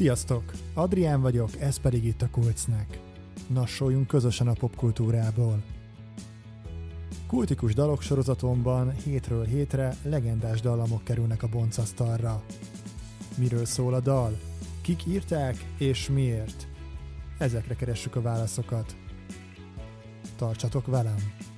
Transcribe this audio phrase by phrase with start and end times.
[0.00, 0.52] Sziasztok!
[0.74, 3.00] Adrián vagyok, ez pedig itt a Kulcnek.
[3.46, 5.62] Nassoljunk közösen a popkultúrából.
[7.26, 12.42] Kultikus dalok sorozatomban hétről hétre legendás dallamok kerülnek a boncasztalra.
[13.36, 14.38] Miről szól a dal?
[14.82, 16.68] Kik írták és miért?
[17.38, 18.96] Ezekre keressük a válaszokat.
[20.36, 21.49] Tartsatok velem!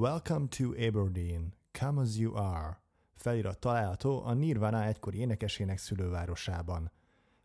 [0.00, 2.80] Welcome to Aberdeen, come as you are.
[3.16, 6.90] Felirat található a Nirvana egykori énekesének szülővárosában.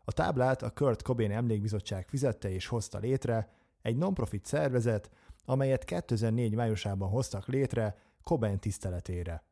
[0.04, 3.48] A táblát a Kurt Cobain Emlékbizottság fizette és hozta létre,
[3.82, 5.10] egy non-profit szervezet,
[5.44, 9.44] amelyet 2004 májusában hoztak létre Cobain tiszteletére.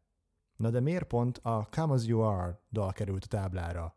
[0.56, 3.96] Na de miért pont a Come As You Are dal került a táblára?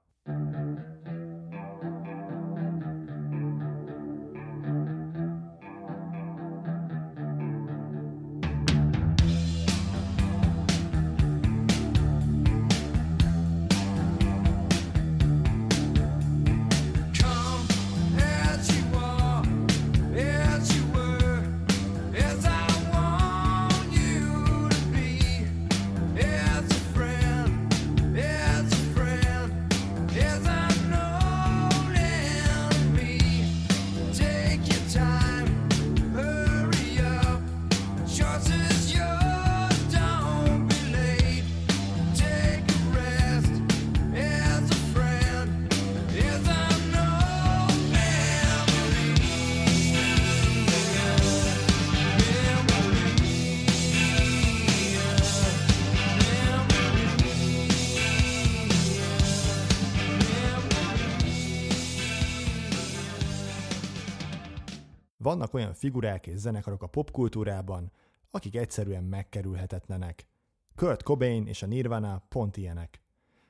[65.25, 67.91] Vannak olyan figurák és zenekarok a popkultúrában,
[68.31, 70.27] akik egyszerűen megkerülhetetlenek.
[70.75, 73.01] Kurt Cobain és a Nirvana pont ilyenek.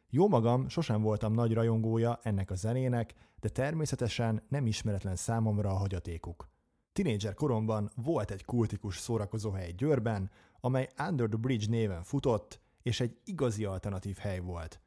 [0.10, 5.78] Jó magam, sosem voltam nagy rajongója ennek a zenének, de természetesen nem ismeretlen számomra a
[5.78, 6.50] hagyatékuk.
[6.94, 13.18] Tinédzser koromban volt egy kultikus szórakozóhely Győrben, amely Under the Bridge néven futott, és egy
[13.26, 14.80] igazi alternatív hely volt.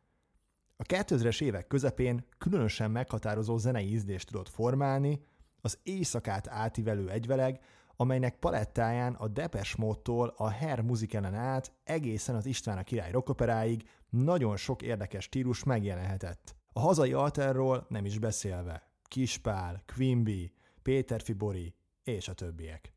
[0.76, 5.20] A 2000-es évek közepén különösen meghatározó zenei ízdést tudott formálni,
[5.68, 7.60] az éjszakát átívelő egyveleg,
[7.96, 13.88] amelynek palettáján a Depes módtól a Her muzikelen át egészen az István a király rockoperáig
[14.10, 16.54] nagyon sok érdekes stílus megjelenhetett.
[16.72, 18.90] A hazai alterról nem is beszélve.
[19.02, 20.52] Kispál, Quimby,
[20.82, 21.74] Péter Fibori
[22.04, 22.92] és a többiek.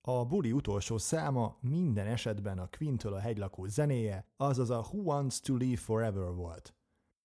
[0.00, 5.40] A buli utolsó száma minden esetben a Quintől a hegylakó zenéje, azaz a Who Wants
[5.40, 6.74] to Live Forever volt.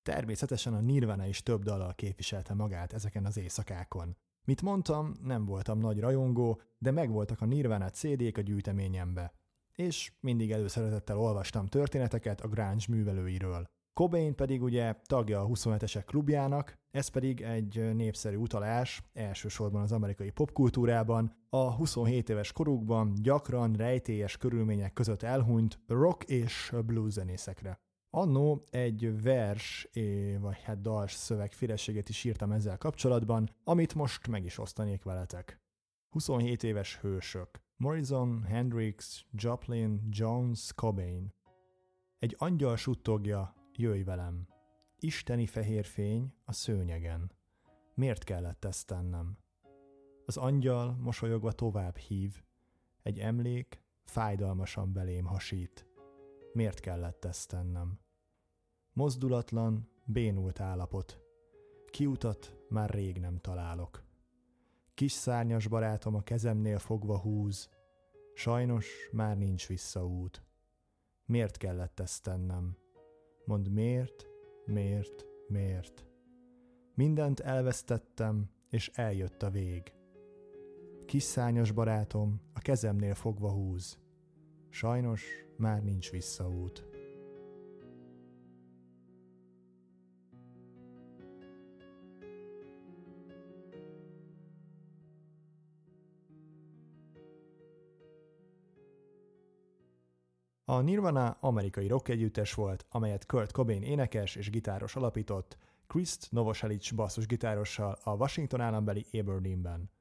[0.04, 4.18] Természetesen a Nirvana is több dallal képviselte magát ezeken az éjszakákon.
[4.46, 9.34] Mit mondtam, nem voltam nagy rajongó, de megvoltak a Nirvana CD-k a gyűjteményembe.
[9.76, 13.66] És mindig előszeretettel olvastam történeteket a grunge művelőiről.
[13.94, 20.30] Cobain pedig ugye tagja a 27-esek klubjának, ez pedig egy népszerű utalás, elsősorban az amerikai
[20.30, 27.80] popkultúrában, a 27 éves korukban gyakran rejtélyes körülmények között elhunyt rock és blues zenészekre.
[28.16, 29.90] Annó egy vers,
[30.40, 35.62] vagy hát dals szöveg félességet is írtam ezzel kapcsolatban, amit most meg is osztanék veletek.
[36.10, 37.62] 27 éves hősök.
[37.78, 41.34] Morrison, Hendrix, Joplin, Jones, Cobain.
[42.20, 44.48] Egy angyal suttogja, jöjj velem.
[45.00, 47.32] Isteni fehér fény a szőnyegen.
[47.94, 49.38] Miért kellett ezt tennem?
[50.26, 52.44] Az angyal mosolyogva tovább hív.
[53.02, 55.88] Egy emlék fájdalmasan belém hasít.
[56.52, 58.03] Miért kellett ezt tennem?
[58.96, 61.22] Mozdulatlan, bénult állapot.
[61.86, 64.04] Kiutat már rég nem találok.
[64.94, 67.70] Kis szárnyas barátom a kezemnél fogva húz.
[68.34, 70.44] Sajnos már nincs visszaút.
[71.26, 72.78] Miért kellett ezt tennem?
[73.46, 74.28] Mondd miért,
[74.66, 76.06] miért, miért.
[76.96, 79.94] Mindent elvesztettem, és eljött a vég.
[81.06, 84.00] Kis szárnyas barátom a kezemnél fogva húz.
[84.70, 85.26] Sajnos
[85.58, 86.93] már nincs visszaút.
[100.74, 106.92] A Nirvana amerikai rock együttes volt, amelyet Kurt Cobain énekes és gitáros alapított, Chris Novoselic
[106.92, 109.92] basszusgitárossal a Washington állambeli Aberdeenben.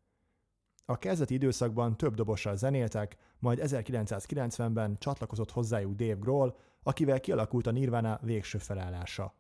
[0.85, 7.71] A kezdeti időszakban több dobossal zenéltek, majd 1990-ben csatlakozott hozzájuk Dave Grohl, akivel kialakult a
[7.71, 9.35] Nirvana végső felállása.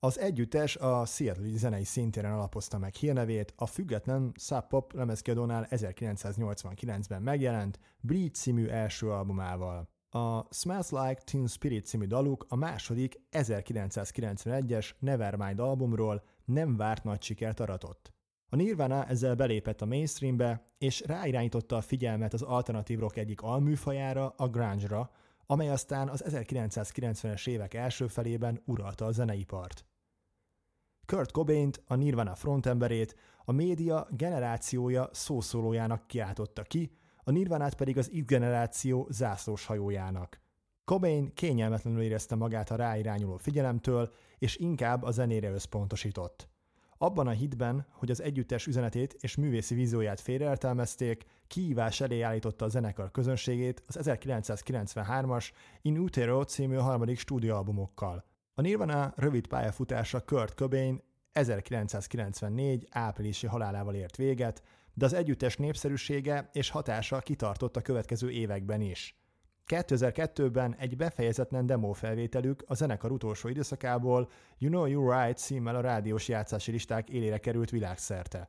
[0.00, 7.22] Az együttes a Seattle zenei szintéren alapozta meg hírnevét, a független Sub Pop lemezkiadónál 1989-ben
[7.22, 9.96] megjelent Breed című első albumával.
[10.10, 17.22] A Smells Like Teen Spirit című daluk a második 1991-es Nevermind albumról nem várt nagy
[17.22, 18.12] sikert aratott.
[18.48, 24.34] A Nirvana ezzel belépett a mainstreambe, és ráirányította a figyelmet az alternatív rock egyik alműfajára,
[24.36, 25.10] a grunge-ra,
[25.46, 29.84] amely aztán az 1990-es évek első felében uralta a zeneipart.
[31.06, 38.12] Kurt cobain a Nirvana frontemberét, a média generációja szószólójának kiáltotta ki, a Nirvanát pedig az
[38.12, 40.40] It generáció zászlós hajójának.
[40.84, 46.48] Cobain kényelmetlenül érezte magát a ráirányuló figyelemtől, és inkább a zenére összpontosított.
[46.98, 52.68] Abban a hitben, hogy az együttes üzenetét és művészi vízióját félreértelmezték, kihívás elé állította a
[52.68, 55.50] zenekar közönségét az 1993-as
[55.82, 58.24] In Utero című harmadik stúdióalbumokkal.
[58.54, 61.02] A Nirvana rövid pályafutása Kurt Cobain
[61.32, 64.62] 1994 áprilisi halálával ért véget,
[64.98, 69.18] de az együttes népszerűsége és hatása kitartott a következő években is.
[69.66, 75.80] 2002-ben egy befejezetlen demo felvételük a zenekar utolsó időszakából You Know You're Right címmel a
[75.80, 78.48] rádiós játszási listák élére került világszerte.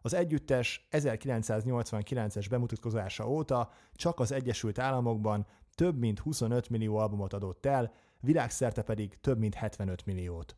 [0.00, 7.66] Az együttes 1989-es bemutatkozása óta csak az Egyesült Államokban több mint 25 millió albumot adott
[7.66, 10.56] el, világszerte pedig több mint 75 milliót.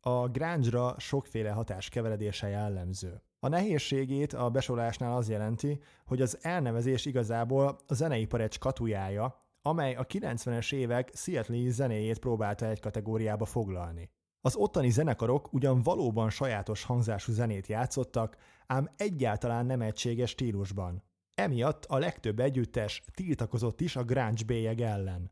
[0.00, 3.20] A grunge-ra sokféle hatás keveredése jellemző.
[3.46, 9.94] A nehézségét a besorolásnál az jelenti, hogy az elnevezés igazából a zeneipar egy skatujája, amely
[9.94, 14.10] a 90-es évek Seattle zenéjét próbálta egy kategóriába foglalni.
[14.40, 21.02] Az ottani zenekarok ugyan valóban sajátos hangzású zenét játszottak, ám egyáltalán nem egységes stílusban.
[21.34, 25.30] Emiatt a legtöbb együttes tiltakozott is a grunge bélyeg ellen.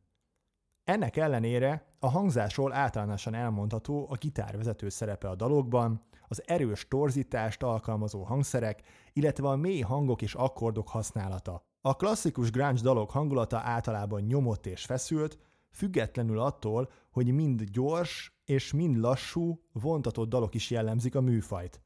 [0.84, 8.22] Ennek ellenére a hangzásról általánosan elmondható a gitárvezető szerepe a dalokban, az erős torzítást alkalmazó
[8.22, 8.82] hangszerek,
[9.12, 11.66] illetve a mély hangok és akkordok használata.
[11.80, 15.38] A klasszikus grunge dalok hangulata általában nyomott és feszült,
[15.70, 21.80] függetlenül attól, hogy mind gyors és mind lassú, vontatott dalok is jellemzik a műfajt.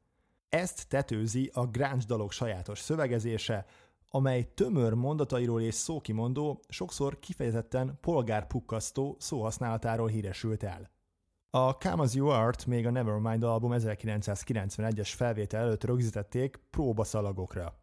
[0.49, 3.65] Ezt tetőzi a grunge dalok sajátos szövegezése,
[4.09, 10.89] amely tömör mondatairól és szókimondó, sokszor kifejezetten polgárpukkasztó szóhasználatáról híresült el.
[11.49, 17.73] A Come As You Art még a Nevermind album 1991-es felvétel előtt rögzítették próbaszalagokra.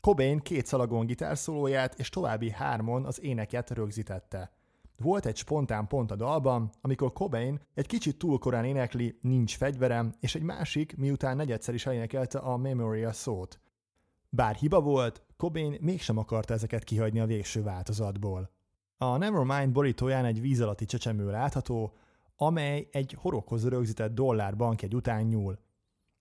[0.00, 4.50] Cobain két szalagon gitárszólóját és további hármon az éneket rögzítette.
[4.96, 10.14] Volt egy spontán pont a dalban, amikor Cobain egy kicsit túl korán énekli Nincs fegyverem,
[10.20, 13.60] és egy másik, miután negyedszer is elénekelte a Memoria szót.
[14.28, 18.50] Bár hiba volt, Cobain mégsem akarta ezeket kihagyni a végső változatból.
[18.96, 21.96] A Nevermind borítóján egy víz alatti csecsemő látható,
[22.36, 25.58] amely egy horoghoz rögzített dollár bankjegy után nyúl.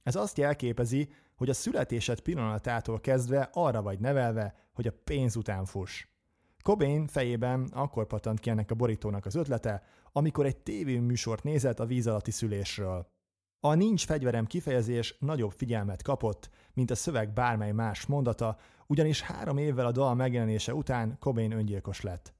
[0.03, 5.65] Ez azt jelképezi, hogy a születésed pillanatától kezdve arra vagy nevelve, hogy a pénz után
[5.65, 6.07] fuss.
[6.63, 11.85] Cobain fejében akkor patant ki ennek a borítónak az ötlete, amikor egy tévéműsort nézett a
[11.85, 13.07] víz alatti szülésről.
[13.65, 18.57] A nincs fegyverem kifejezés nagyobb figyelmet kapott, mint a szöveg bármely más mondata,
[18.87, 22.33] ugyanis három évvel a dal megjelenése után Cobain öngyilkos lett.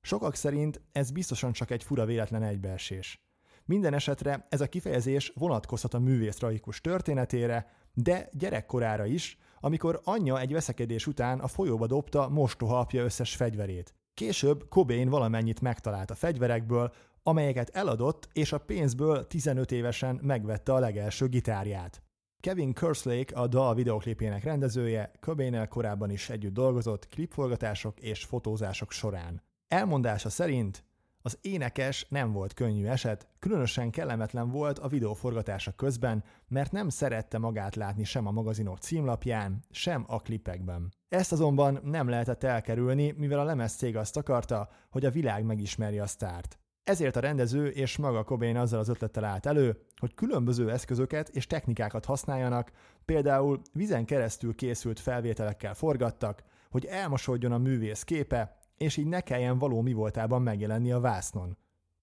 [0.00, 3.20] Sokak szerint ez biztosan csak egy fura véletlen egybeesés.
[3.64, 10.40] Minden esetre ez a kifejezés vonatkozhat a művész tragikus történetére, de gyerekkorára is, amikor anyja
[10.40, 13.94] egy veszekedés után a folyóba dobta mostoha apja összes fegyverét.
[14.14, 16.92] Később Cobain valamennyit megtalált a fegyverekből,
[17.28, 22.02] amelyeket eladott, és a pénzből 15 évesen megvette a legelső gitárját.
[22.40, 29.42] Kevin Kerslake, a dal videoklipjének rendezője, cobain korábban is együtt dolgozott klipforgatások és fotózások során.
[29.68, 30.84] Elmondása szerint
[31.22, 37.38] az énekes nem volt könnyű eset, különösen kellemetlen volt a videóforgatása közben, mert nem szerette
[37.38, 40.92] magát látni sem a magazinok címlapján, sem a klipekben.
[41.08, 46.02] Ezt azonban nem lehetett elkerülni, mivel a lemez cég azt akarta, hogy a világ megismerje
[46.02, 46.58] a sztárt.
[46.88, 51.46] Ezért a rendező és maga Cobain azzal az ötlettel állt elő, hogy különböző eszközöket és
[51.46, 52.72] technikákat használjanak,
[53.04, 59.58] például vizen keresztül készült felvételekkel forgattak, hogy elmosodjon a művész képe, és így ne kelljen
[59.58, 61.56] való mi voltában megjelenni a vásznon.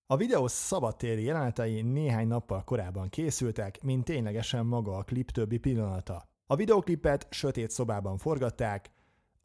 [0.08, 6.24] A videó szabadtéri jelenetei néhány nappal korábban készültek, mint ténylegesen maga a klip többi pillanata.
[6.48, 8.92] A videoklipet sötét szobában forgatták,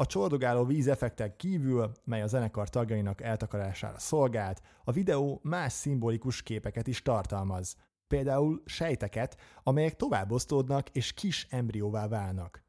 [0.00, 6.86] a csordogáló vízeffektek kívül, mely a zenekar tagjainak eltakarására szolgált, a videó más szimbolikus képeket
[6.86, 7.76] is tartalmaz,
[8.06, 12.62] például sejteket, amelyek tovább osztódnak és kis embrióvá válnak.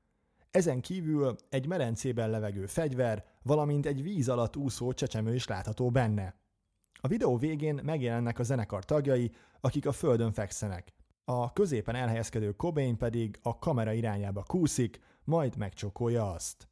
[0.50, 6.36] Ezen kívül egy merencében levegő fegyver, valamint egy víz alatt úszó csecsemő is látható benne.
[7.02, 10.94] A videó végén megjelennek a zenekar tagjai, akik a földön fekszenek.
[11.26, 16.71] A középen elhelyezkedő Cobain pedig a kamera irányába kúszik, majd megcsókolja azt.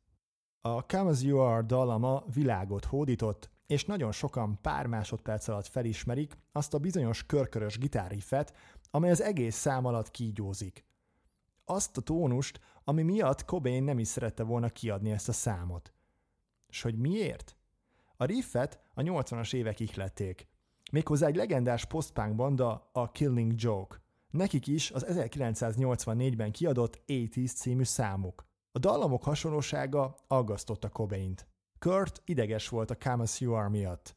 [0.62, 6.38] A Come As You Are dallama világot hódított, és nagyon sokan pár másodperc alatt felismerik
[6.52, 8.54] azt a bizonyos körkörös gitárriffet,
[8.92, 10.86] amely az egész szám alatt kígyózik.
[11.66, 15.94] Azt a tónust, ami miatt Cobain nem is szerette volna kiadni ezt a számot.
[16.68, 17.58] És hogy miért?
[18.18, 20.48] A riffet a 80-as évek ihlették.
[20.92, 24.02] Méghozzá egy legendás postpunk banda, a Killing Joke.
[24.30, 28.49] Nekik is az 1984-ben kiadott 80 című számuk.
[28.72, 31.48] A dallamok hasonlósága aggasztotta Cobaint.
[31.80, 34.16] Kurt ideges volt a Come As You Are miatt,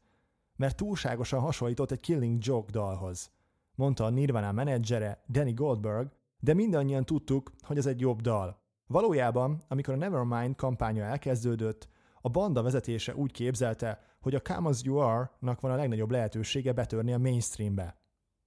[0.57, 3.31] mert túlságosan hasonlított egy Killing Joke dalhoz.
[3.75, 8.63] Mondta a Nirvana menedzsere Danny Goldberg, de mindannyian tudtuk, hogy ez egy jobb dal.
[8.87, 11.89] Valójában, amikor a Nevermind kampánya elkezdődött,
[12.21, 16.73] a banda vezetése úgy képzelte, hogy a Come As You Are-nak van a legnagyobb lehetősége
[16.73, 17.97] betörni a mainstreambe.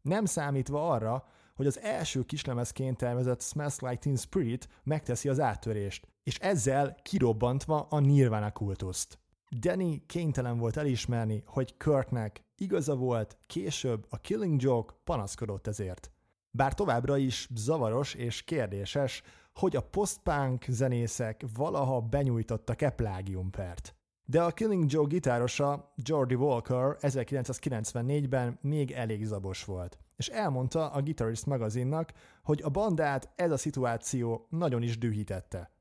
[0.01, 6.07] Nem számítva arra, hogy az első kislemezként tervezett Smells Like Teen Spirit megteszi az áttörést,
[6.23, 9.19] és ezzel kirobbantva a Nirvana kultuszt.
[9.59, 16.11] Danny kénytelen volt elismerni, hogy Kurtnek igaza volt, később a Killing Joke panaszkodott ezért.
[16.51, 19.21] Bár továbbra is zavaros és kérdéses,
[19.53, 23.95] hogy a postpunk zenészek valaha benyújtottak-e plágiumpert.
[24.25, 31.01] De a Killing Joe gitárosa, Jordi Walker 1994-ben még elég zabos volt, és elmondta a
[31.01, 32.11] Guitarist magazinnak,
[32.43, 35.71] hogy a bandát ez a szituáció nagyon is dühítette.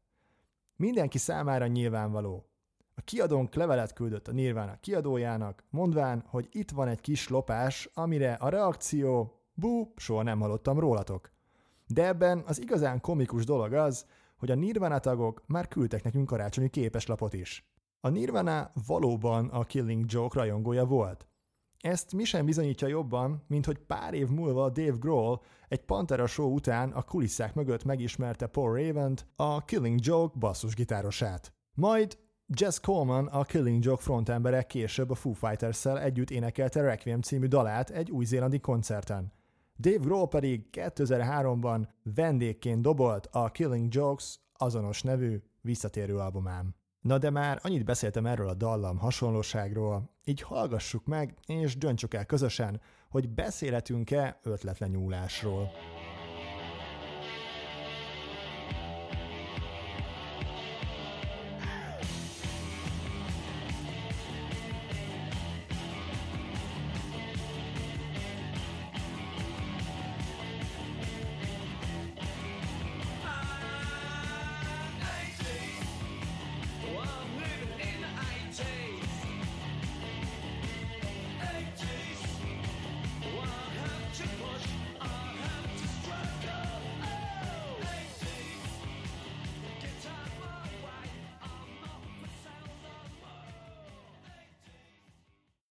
[0.77, 2.49] Mindenki számára nyilvánvaló.
[2.95, 8.33] A kiadónk levelet küldött a Nirvana kiadójának, mondván, hogy itt van egy kis lopás, amire
[8.33, 11.31] a reakció, bú, soha nem hallottam rólatok.
[11.87, 16.69] De ebben az igazán komikus dolog az, hogy a Nirvana tagok már küldtek nekünk karácsonyi
[16.69, 17.69] képeslapot is.
[18.01, 21.27] A Nirvana valóban a Killing Joke rajongója volt.
[21.85, 25.35] Ezt mi sem bizonyítja jobban, mint hogy pár év múlva Dave Grohl
[25.69, 31.55] egy Pantera show után a kulisszák mögött megismerte Paul raven a Killing Joke basszusgitárosát.
[31.75, 37.47] Majd Jess Coleman, a Killing Joke frontembere később a Foo Fighters-szel együtt énekelte Requiem című
[37.47, 39.33] dalát egy új-zélandi koncerten.
[39.79, 46.75] Dave Grohl pedig 2003-ban vendégként dobolt a Killing Jokes azonos nevű visszatérő albumán.
[47.05, 52.27] Na de már annyit beszéltem erről a dallam hasonlóságról, így hallgassuk meg, és döntsük el
[52.27, 55.71] közösen, hogy beszélhetünk-e ötletlen nyúlásról.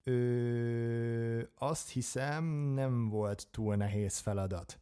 [0.04, 2.44] Ö, azt hiszem,
[2.74, 4.80] nem volt túl nehéz feladat.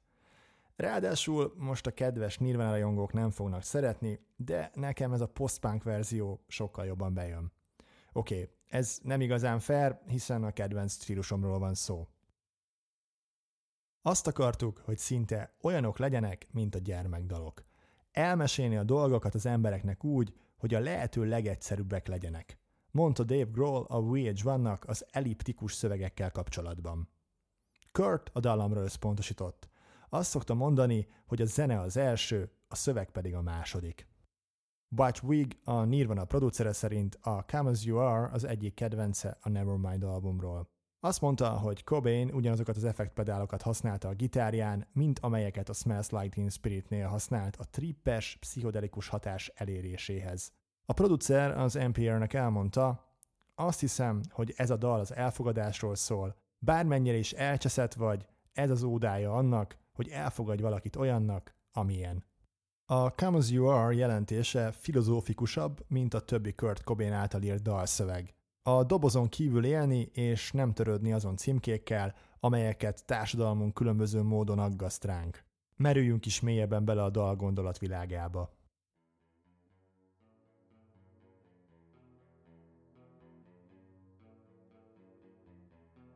[0.75, 6.43] Ráadásul most a kedves Nirvana rajongók nem fognak szeretni, de nekem ez a postpunk verzió
[6.47, 7.51] sokkal jobban bejön.
[8.13, 12.07] Oké, okay, ez nem igazán fair, hiszen a kedvenc stílusomról van szó.
[14.01, 17.63] Azt akartuk, hogy szinte olyanok legyenek, mint a gyermekdalok.
[18.11, 22.60] Elmesélni a dolgokat az embereknek úgy, hogy a lehető legegyszerűbbek legyenek
[22.91, 27.09] mondta Dave Grohl a VH1-nak az elliptikus szövegekkel kapcsolatban.
[27.91, 29.69] Kurt a dallamra összpontosított.
[30.09, 34.07] Azt szokta mondani, hogy a zene az első, a szöveg pedig a második.
[34.87, 39.49] Butch Wig, a Nirvana producere szerint a Come As You Are az egyik kedvence a
[39.49, 40.69] Nevermind albumról.
[40.99, 46.29] Azt mondta, hogy Cobain ugyanazokat az effektpedálokat használta a gitárján, mint amelyeket a Smells Like
[46.29, 50.51] Teen Spiritnél használt a trippes, pszichodelikus hatás eléréséhez.
[50.91, 53.15] A producer az NPR-nek elmondta,
[53.55, 56.35] azt hiszem, hogy ez a dal az elfogadásról szól.
[56.59, 62.25] Bármennyire is elcseszett vagy, ez az ódája annak, hogy elfogadj valakit olyannak, amilyen.
[62.85, 68.33] A Come As You Are jelentése filozófikusabb, mint a többi Kurt Cobain által írt dalszöveg.
[68.61, 75.43] A dobozon kívül élni és nem törődni azon címkékkel, amelyeket társadalmunk különböző módon aggaszt ránk.
[75.75, 78.59] Merüljünk is mélyebben bele a dal gondolatvilágába.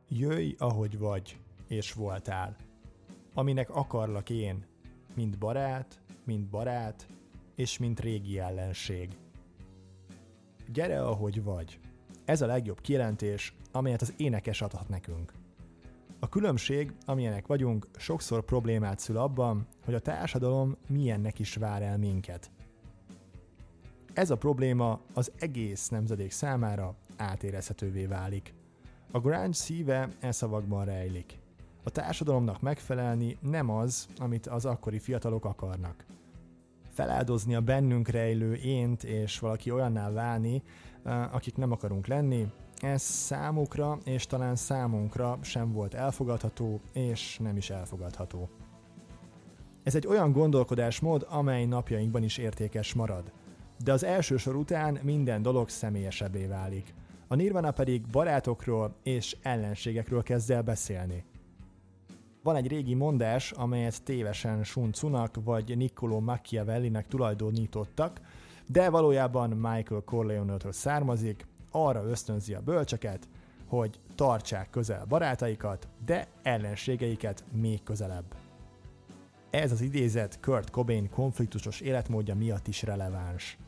[0.08, 2.56] Jöjj, ahogy vagy, és voltál.
[3.34, 4.64] Aminek akarlak én,
[5.14, 7.06] mint barát, mint barát,
[7.54, 9.10] és mint régi ellenség.
[10.72, 11.78] Gyere, ahogy vagy.
[12.24, 15.32] Ez a legjobb kijelentés, amelyet az énekes adhat nekünk.
[16.18, 21.98] A különbség, amilyenek vagyunk, sokszor problémát szül abban, hogy a társadalom milyennek is vár el
[21.98, 22.50] minket.
[24.12, 28.54] Ez a probléma az egész nemzedék számára átérezhetővé válik.
[29.10, 31.38] A grunge szíve e szavakban rejlik.
[31.84, 36.04] A társadalomnak megfelelni nem az, amit az akkori fiatalok akarnak.
[36.90, 40.62] Feláldozni a bennünk rejlő ént és valaki olyanná válni,
[41.32, 42.46] akik nem akarunk lenni,
[42.80, 48.48] ez számukra és talán számunkra sem volt elfogadható és nem is elfogadható.
[49.82, 53.32] Ez egy olyan gondolkodásmód, amely napjainkban is értékes marad.
[53.84, 56.94] De az első sor után minden dolog személyesebbé válik.
[57.28, 61.24] A Nirvana pedig barátokról és ellenségekről kezd el beszélni.
[62.42, 68.20] Van egy régi mondás, amelyet tévesen Sun Tzunak vagy Niccolo Machiavellinek tulajdonítottak,
[68.66, 73.28] de valójában Michael Corleone-től származik, arra ösztönzi a bölcseket,
[73.66, 78.34] hogy tartsák közel barátaikat, de ellenségeiket még közelebb.
[79.50, 83.58] Ez az idézet Kurt Cobain konfliktusos életmódja miatt is releváns.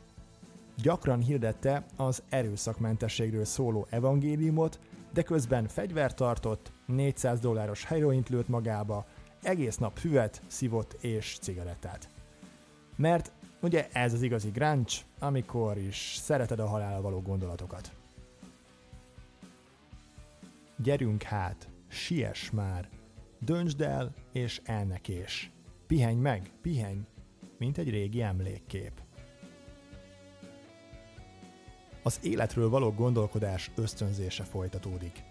[0.81, 4.79] Gyakran hirdette az erőszakmentességről szóló evangéliumot,
[5.13, 9.05] de közben fegyvert tartott, 400 dolláros heroint lőtt magába,
[9.41, 12.09] egész nap füvet, szivott és cigarettát.
[12.95, 13.31] Mert
[13.61, 17.91] ugye ez az igazi grunge, amikor is szereted a halál való gondolatokat.
[20.77, 22.89] Gyerünk hát, siess már,
[23.39, 25.51] döntsd el és elnekés.
[25.87, 26.99] Pihenj meg, pihenj,
[27.57, 29.07] mint egy régi emlékkép.
[32.09, 35.23] Az életről való gondolkodás ösztönzése folytatódik.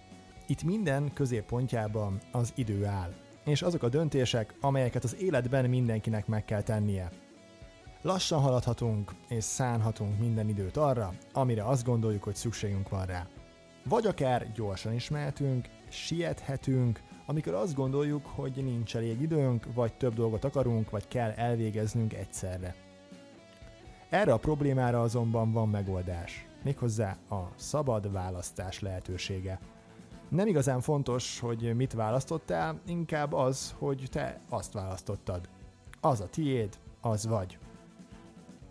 [0.47, 6.45] Itt minden középpontjában az idő áll, és azok a döntések, amelyeket az életben mindenkinek meg
[6.45, 7.11] kell tennie.
[8.03, 13.29] Lassan haladhatunk, és szánhatunk minden időt arra, amire azt gondoljuk, hogy szükségünk van rá.
[13.85, 20.15] Vagy akár gyorsan is mehetünk, siethetünk, amikor azt gondoljuk, hogy nincs elég időnk, vagy több
[20.15, 22.75] dolgot akarunk, vagy kell elvégeznünk egyszerre.
[24.09, 29.59] Erre a problémára azonban van megoldás, méghozzá a szabad választás lehetősége.
[30.29, 35.49] Nem igazán fontos, hogy mit választottál, inkább az, hogy te azt választottad.
[36.01, 37.59] Az a tiéd, az vagy.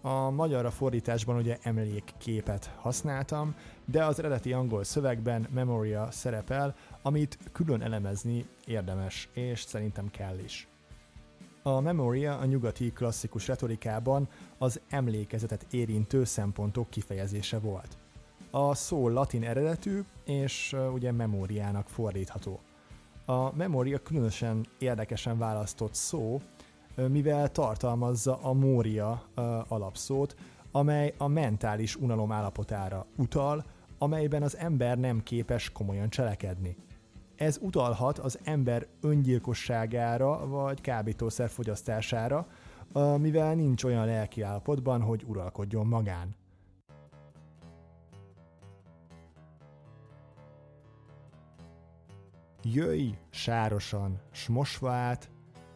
[0.02, 3.56] A magyarra fordításban ugye emlékképet használtam,
[3.86, 10.68] de az eredeti angol szövegben memoria szerepel, amit külön elemezni érdemes, és szerintem kell is.
[11.68, 14.28] A memoria a nyugati klasszikus retorikában
[14.58, 17.98] az emlékezetet érintő szempontok kifejezése volt.
[18.52, 22.60] A szó latin eredetű, és ugye memóriának fordítható.
[23.26, 26.42] A memoria különösen érdekesen választott szó,
[26.96, 29.24] mivel tartalmazza a mória
[29.68, 30.36] alapszót,
[30.72, 33.66] amely a mentális unalom állapotára utal,
[33.98, 36.76] amelyben az ember nem képes komolyan cselekedni.
[37.38, 42.48] Ez utalhat az ember öngyilkosságára vagy kábítószer fogyasztására,
[43.18, 46.36] mivel nincs olyan lelki állapotban, hogy uralkodjon magán.
[52.64, 54.50] Jöjj sárosan, s
[54.84, 55.30] át,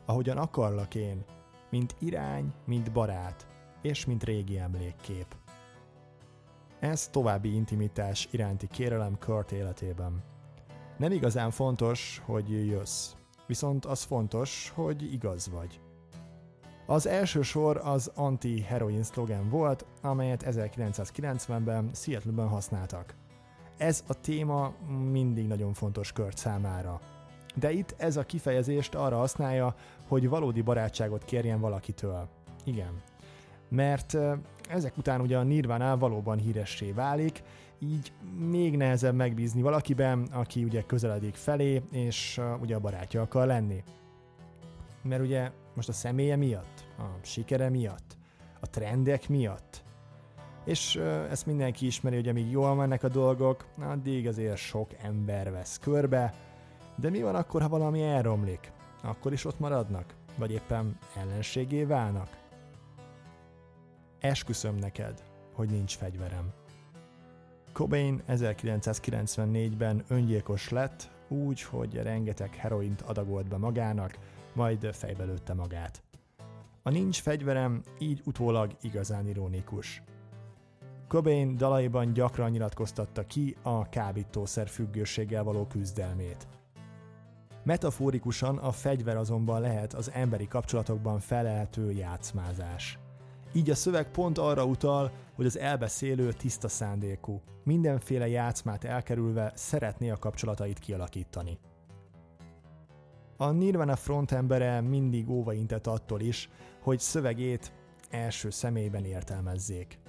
[0.05, 1.23] ahogyan akarlak én,
[1.69, 3.47] mint irány, mint barát,
[3.81, 5.35] és mint régi emlékkép.
[6.79, 10.23] Ez további intimitás iránti kérelem Kurt életében.
[11.01, 13.11] Nem igazán fontos, hogy jössz,
[13.47, 15.79] viszont az fontos, hogy igaz vagy.
[16.85, 23.15] Az első sor az anti-heroin szlogen volt, amelyet 1990-ben Seattle-ben használtak.
[23.77, 24.73] Ez a téma
[25.11, 26.99] mindig nagyon fontos Kurt számára.
[27.55, 29.75] De itt ez a kifejezést arra használja,
[30.07, 32.27] hogy valódi barátságot kérjen valakitől.
[32.63, 33.01] Igen.
[33.69, 34.17] Mert
[34.69, 37.43] ezek után ugye a Nirvana valóban híressé válik,
[37.83, 43.83] így még nehezebb megbízni valakiben, aki ugye közeledik felé, és ugye a barátja akar lenni.
[45.01, 48.17] Mert ugye most a személye miatt, a sikere miatt,
[48.59, 49.83] a trendek miatt,
[50.65, 50.95] és
[51.29, 56.33] ezt mindenki ismeri, hogy amíg jól mennek a dolgok, addig azért sok ember vesz körbe,
[56.95, 58.71] de mi van akkor, ha valami elromlik?
[59.03, 60.15] Akkor is ott maradnak?
[60.35, 62.37] Vagy éppen ellenségé válnak?
[64.19, 66.53] Esküszöm neked, hogy nincs fegyverem.
[67.73, 74.17] Cobain 1994-ben öngyilkos lett, úgy, hogy rengeteg heroint adagolt be magának,
[74.53, 76.03] majd fejbe lőtte magát.
[76.83, 80.03] A nincs fegyverem így utólag igazán ironikus.
[81.07, 86.47] Cobain dalaiban gyakran nyilatkoztatta ki a kábítószer függőséggel való küzdelmét.
[87.63, 93.00] Metaforikusan a fegyver azonban lehet az emberi kapcsolatokban felelhető játszmázás.
[93.53, 100.09] Így a szöveg pont arra utal, hogy az elbeszélő tiszta szándékú, mindenféle játszmát elkerülve szeretné
[100.09, 101.57] a kapcsolatait kialakítani.
[103.37, 106.49] A Nirvana frontembere mindig óvaintett attól is,
[106.81, 107.71] hogy szövegét
[108.09, 109.99] első személyben értelmezzék.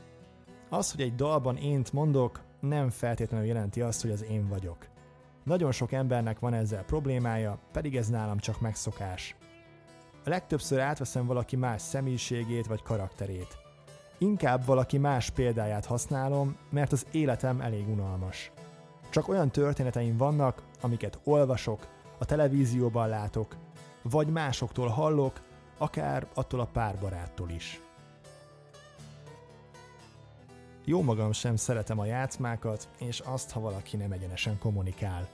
[0.69, 4.89] Az, hogy egy dalban ént mondok, nem feltétlenül jelenti azt, hogy az én vagyok.
[5.45, 9.37] Nagyon sok embernek van ezzel problémája, pedig ez nálam csak megszokás.
[10.25, 13.59] A legtöbbször átveszem valaki más személyiségét vagy karakterét.
[14.19, 18.53] Inkább valaki más példáját használom, mert az életem elég unalmas.
[19.11, 21.87] Csak olyan történeteim vannak, amiket olvasok,
[22.19, 23.57] a televízióban látok,
[24.03, 25.41] vagy másoktól hallok,
[25.79, 27.81] akár attól a pár baráttól is.
[30.85, 35.29] Jó magam sem szeretem a játszmákat, és azt, ha valaki nem egyenesen kommunikál.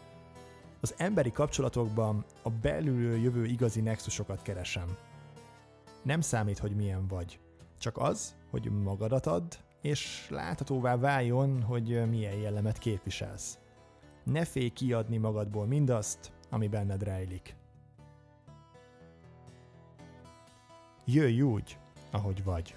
[0.81, 4.97] Az emberi kapcsolatokban a belülről jövő igazi nexusokat keresem.
[6.03, 7.41] Nem számít, hogy milyen vagy.
[7.79, 13.59] Csak az, hogy magadat add, és láthatóvá váljon, hogy milyen jellemet képviselsz.
[14.25, 17.57] Ne félj kiadni magadból mindazt, ami benned rejlik.
[21.05, 21.79] Jöjj úgy,
[22.11, 22.77] ahogy vagy.